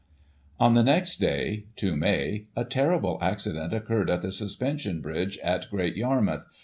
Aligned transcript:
On 0.59 0.73
the 0.73 0.81
next 0.81 1.19
day 1.19 1.67
(2 1.75 1.95
May) 1.95 2.47
a 2.55 2.65
terrible 2.65 3.19
accident 3.21 3.71
occurred 3.71 4.09
at 4.09 4.23
the 4.23 4.31
Suspension 4.31 4.99
bridge 4.99 5.37
at 5.43 5.69
Great 5.69 5.95
Yarmouth. 5.95 6.43